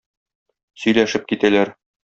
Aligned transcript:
Сөйләшеп 0.85 1.31
китәләр. 1.35 1.77